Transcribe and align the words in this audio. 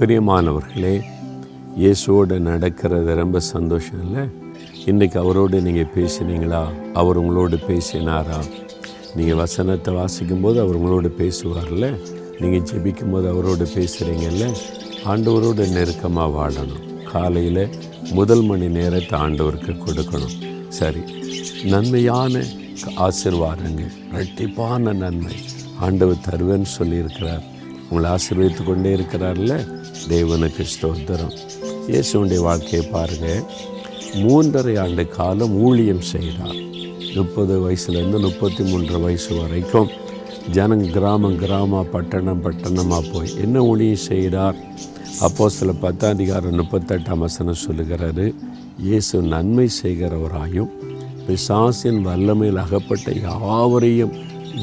பிரியமானவர்களே 0.00 0.92
இயேசுவோடு 1.80 2.36
நடக்கிறது 2.38 3.14
ரொம்ப 3.14 3.40
சந்தோஷம் 3.54 3.98
இல்லை? 4.04 4.22
இன்றைக்கி 4.90 5.16
அவரோடு 5.22 5.56
நீங்கள் 5.66 5.90
பேசினீங்களா? 5.96 6.60
அவர் 7.00 7.16
உங்களோடு 7.22 7.56
பேசினாரா? 7.56 8.38
நீங்கள் 9.16 9.40
வசனத்தை 9.42 9.94
வாசிக்கும்போது 9.94 10.58
அவர் 10.64 10.78
உங்களோடு 10.80 11.10
பேசுவார்ல? 11.18 11.88
நீங்கள் 12.38 12.64
ஜெபிக்கும் 12.70 13.12
போது 13.12 13.28
அவரோடு 13.28 13.66
பேசுகிறீங்கல்ல 13.74 14.48
ஆண்டவரோடு 15.12 15.68
நெருக்கமாக 15.76 16.34
வாழணும். 16.38 17.04
காலையில் 17.12 17.62
முதல் 18.12 18.42
மணி 18.42 18.68
நேரத்தை 18.78 19.20
ஆண்டவருக்கு 19.20 19.76
கொடுக்கணும். 19.86 20.36
சரி 20.80 21.04
நன்மையான 21.74 22.44
ஆசிர்வாதங்கள் 23.08 23.94
இரட்டிப்பான 24.12 24.94
நன்மை 25.04 25.36
ஆண்டவர் 25.86 26.26
தருவேன்னு 26.30 26.70
சொல்லியிருக்கிறார். 26.78 27.44
உங்களை 27.90 28.10
ஆசீர்வதித்து 28.16 28.64
கொண்டே 28.64 28.90
இருக்கிறார்ல? 28.96 29.54
தேவனுக்கு 30.10 30.64
ஸ்தோத்திரம். 30.72 31.34
இயேசுடைய 31.90 32.40
வாழ்க்கையை 32.48 32.82
பாருங்கள் 32.90 33.42
மூன்றரை 34.24 34.74
ஆண்டு 34.82 35.04
காலம் 35.16 35.54
ஊழியம் 35.66 36.04
செய்தார். 36.12 36.58
முப்பது 37.16 37.54
வயசுலேருந்து 37.64 38.18
முப்பத்தி 38.26 38.62
மூன்று 38.70 38.98
வயசு 39.04 39.30
வரைக்கும் 39.40 39.90
ஜனங் 40.56 40.86
கிராமம் 40.96 41.36
கிராமம் 41.42 41.90
பட்டணம் 41.94 42.44
பட்டணமாக 42.44 43.10
போய் 43.12 43.34
என்ன 43.44 43.64
ஊழியம் 43.70 44.04
செய்தார்? 44.10 44.56
அப்போ 45.26 45.48
சில 45.56 45.70
பத்தாம் 45.84 46.14
அதிகாரம் 46.16 46.58
முப்பத்தெட்டாம் 46.60 47.24
வசனம் 47.26 47.62
சொல்லுகிறாரு 47.66 48.26
இயேசு 48.88 49.16
நன்மை 49.32 49.66
செய்கிறவராயும் 49.82 50.70
பிசாசின் 51.26 52.00
வல்லமையில் 52.06 52.62
அகப்பட்ட 52.64 53.10
யாவரையும் 53.26 54.14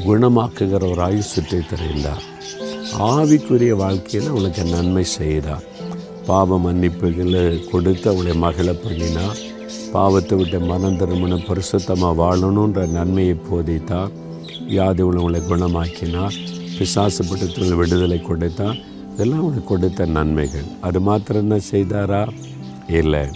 குணமாக்குகிறவராயும் 0.06 1.30
சுற்றி 1.34 1.60
திரைந்தார். 1.70 2.24
ஆவிக்குரிய 2.96 3.76
வாழ்க்கையில் 3.76 4.30
அவளுக்கு 4.30 4.64
நன்மை 4.64 5.04
செய்தா. 5.04 5.60
பாவ 6.26 6.58
மன்னிப்புகளை 6.58 7.70
கொடுத்து 7.70 8.10
அவளை 8.10 8.34
மகளை 8.34 8.72
பண்ணினார் 8.72 9.38
பாவத்தை 9.92 10.38
விட்டு 10.38 10.60
மனம் 10.60 10.96
திருமணம் 10.96 11.44
பரிசுத்தமாக 11.48 12.18
வாழணுன்ற 12.18 12.88
நன்மையை 12.88 13.34
போதித்தார் 13.34 14.10
வியாதி 14.68 15.02
உள்ளவங்களை 15.02 15.40
குணமாக்கினார் 15.46 16.34
பிசாசுப்பட்டத்தில் 16.78 17.74
விடுதலை 17.74 18.22
கொடுத்தார் 18.22 18.78
இதெல்லாம் 19.12 19.40
அவனுக்கு 19.40 19.64
கொடுத்த 19.64 20.06
நன்மைகள். 20.06 20.64
அது 20.80 21.00
மாத்திரம் 21.00 21.50
என்ன 21.50 21.60
செய்தாரா? 21.70 22.28
இல்லை. 22.88 23.28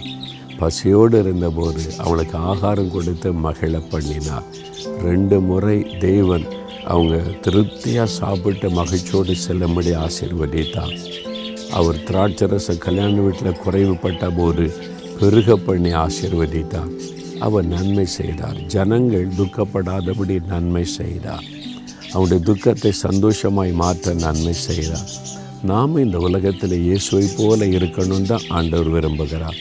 பசியோடு 0.59 1.19
இருந்தபோது 1.19 1.93
அவளுக்கு 1.97 2.37
ஆகாரம் 2.37 2.91
கொடுத்து 2.91 3.33
மகிழ 3.33 3.81
பண்ணினார் 3.91 4.43
ரெண்டு 5.01 5.39
முறை 5.39 5.97
தெய்வன் 5.99 6.45
அவங்க 6.85 7.17
திருப்தியாக 7.17 8.09
சாப்பிட்டு 8.09 8.69
மகிழ்ச்சியோடு 8.69 9.35
செல்லும்படி 9.35 9.93
ஆசீர்வதித்தார். 9.93 10.95
அவர் 11.71 12.03
திராட்சரச 12.03 12.77
கல்யாண 12.77 13.21
வீட்டில் 13.21 13.61
குறைவுபட்ட 13.65 14.35
போது 14.35 14.73
பெருக 15.19 15.55
பண்ணி 15.55 15.91
ஆசீர்வதித்தார். 15.91 16.91
அவர் 17.39 17.65
நன்மை 17.65 18.05
செய்தார். 18.05 18.55
ஜனங்கள் 18.55 19.27
துக்கப்படாதபடி 19.27 20.45
நன்மை 20.45 20.85
செய்தார். 20.85 21.43
அவனுடைய 22.13 22.43
துக்கத்தை 22.43 22.91
சந்தோஷமாய் 22.91 23.71
மாற்ற 23.71 24.13
நன்மை 24.13 24.53
செய்தார். 24.53 25.09
நாம் 25.61 25.97
இந்த 25.97 26.17
உலகத்தில் 26.17 26.83
இயேசுவை 26.83 27.27
போல 27.37 27.65
இருக்கணும் 27.65 28.25
தான் 28.25 28.41
ஆண்டவர் 28.49 28.89
விரும்புகிறார். 28.89 29.59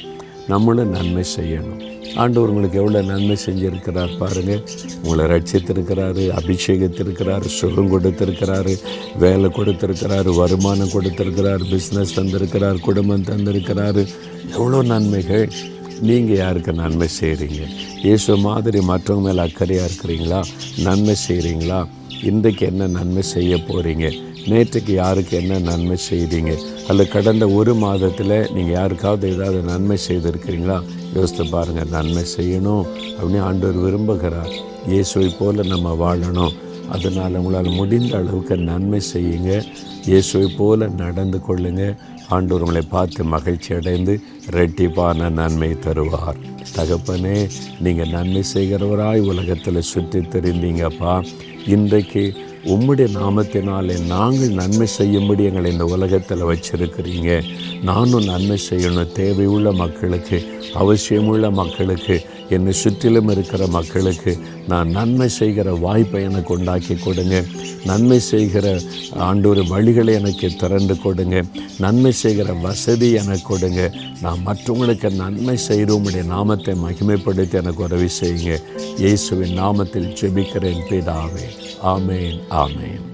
நம்மளும் 0.53 0.95
நன்மை 0.97 1.25
செய்யணும். 1.37 1.81
ஆண்டவர் 2.23 2.51
உங்களுக்கு 2.53 2.81
எவ்வளோ 2.81 3.01
நன்மை 3.11 3.37
செஞ்சுருக்கிறார் 3.45 4.13
பாருங்கள் 4.23 4.63
உங்களை 5.03 5.25
ரட்சித்திருக்கிறாரு 5.33 6.25
அபிஷேகத்திருக்கிறாரு 6.39 7.49
சுகம் 7.59 7.93
கொடுத்திருக்கிறாரு 7.93 8.75
வேலை 9.23 9.49
கொடுத்திருக்கிறாரு 9.59 10.33
வருமானம் 10.41 10.93
கொடுத்திருக்கிறார் 10.95 11.63
பிஸ்னஸ் 11.73 12.17
தந்திருக்கிறார் 12.19 12.85
குடும்பம் 12.89 13.29
தந்திருக்கிறாரு. 13.31 14.05
எவ்வளோ 14.59 14.81
நன்மைகள். 14.93 15.47
நீங்கள் 16.09 16.41
யாருக்கு 16.43 16.73
நன்மை 16.83 17.09
செய்கிறீங்க 17.21 17.63
இயேசு 18.07 18.37
மாதிரி 18.47 18.79
மற்றவங்க 18.91 19.27
மேலே 19.27 19.43
அக்கறையாக 19.49 19.89
இருக்கிறீங்களா? 19.89 20.41
நன்மை 20.87 21.15
செய்கிறீங்களா 21.27 21.81
இன்றைக்கு 22.31 22.65
என்ன 22.71 22.87
நன்மை 22.97 23.23
செய்ய 23.35 23.53
போகிறீங்க 23.69 24.07
நேற்றுக்கு 24.51 24.93
யாருக்கு 24.95 25.35
என்ன 25.41 25.59
நன்மை 25.69 25.97
செய்கிறீங்க 26.11 26.53
அல்லது 26.89 27.09
கடந்த 27.15 27.45
ஒரு 27.59 27.73
மாதத்தில் 27.85 28.35
நீங்கள் 28.55 28.77
யாருக்காவது 28.79 29.27
ஏதாவது 29.35 29.61
நன்மை 29.71 29.97
செய்திருக்கிறீங்களா? 30.09 30.79
யோசித்து 31.17 31.45
பாருங்கள் 31.55 31.93
நன்மை 31.97 32.25
செய்யணும் 32.37 32.85
அப்படின்னு 33.17 33.43
ஆண்டவர் 33.49 33.83
விரும்புகிறார். 33.85 34.53
இயேசுவை 34.93 35.29
போல் 35.41 35.71
நம்ம 35.73 35.95
வாழணும். 36.05 36.55
அதனால் 36.95 37.39
உங்களால் 37.41 37.77
முடிந்த 37.81 38.17
அளவுக்கு 38.21 38.57
நன்மை 38.71 39.01
செய்யுங்க. 39.13 39.53
இயேசுவை 40.11 40.49
போல 40.61 40.89
நடந்து 41.05 41.41
கொள்ளுங்கள் 41.49 41.97
ஆண்டவர் 42.35 42.65
உங்களை 42.65 42.83
பார்த்து 42.97 43.23
மகிழ்ச்சி 43.35 43.71
அடைந்து 43.79 44.15
ரெட்டிப்பான 44.57 45.31
நன்மை 45.41 45.71
தருவார். 45.87 46.39
தகப்பனே 46.77 47.39
நீங்கள் 47.87 48.13
நன்மை 48.19 48.43
செய்கிறவராய் 48.55 49.29
உலகத்தில் 49.33 49.89
சுற்றி 49.93 50.21
தெரிந்தீங்கப்பா. 50.35 51.15
இன்றைக்கு 51.67 52.35
உம்முடைய 52.65 53.07
நாமத்தினாலே 53.15 54.07
நாங்கள் 54.07 54.49
நன்மை 54.49 54.87
செய்யும்படி 54.87 55.45
எங்களை 55.45 55.73
இந்த 55.73 55.85
உலகத்தில் 55.85 56.45
வச்சுருக்கிறீங்க. 56.45 57.43
நானும் 57.83 58.25
நன்மை 58.25 58.61
செய்யணும். 58.71 59.09
தேவையுள்ள 59.17 59.75
மக்களுக்கு 59.75 60.43
அவசியமுள்ள 60.75 61.51
மக்களுக்கு 61.51 62.27
என்னை 62.53 62.73
சுற்றிலும் 62.73 63.29
இருக்கிற 63.29 63.67
மக்களுக்கு 63.67 64.33
நான் 64.69 64.91
நன்மை 64.97 65.29
செய்கிற 65.29 65.69
வாய்ப்பை 65.85 66.23
எனக்கு 66.23 66.55
உண்டாக்கி 66.55 66.95
கொடுங்க. 66.95 67.37
நன்மை 67.85 68.19
செய்கிற 68.21 68.67
ஆண்டொரு 69.29 69.63
வழிகளை 69.73 70.13
எனக்கு 70.21 70.51
திறந்து 70.61 70.97
கொடுங்க. 70.99 71.43
நன்மை 71.79 72.13
செய்கிற 72.13 72.53
வசதி 72.53 73.11
எனக்கு 73.23 73.43
கொடுங்க. 73.43 73.83
நான் 74.23 74.43
மற்றவங்களுக்கு 74.47 75.11
நன்மை 75.23 75.59
செய்கிறோமுடைய 75.69 76.25
நாமத்தை 76.27 76.75
மகிமைப்படுத்தி 76.75 77.61
எனக்கு 77.63 77.83
உதவி 77.83 78.09
செய்யுங்க. 78.21 78.59
இயேசுவின் 78.97 79.59
நாமத்தில் 79.61 80.13
ஜெபிக்கிறேன் 80.21 80.85
பிதாவே. 80.91 81.49
ஆமேன் 81.95 82.41
ஆமேன். 82.65 83.07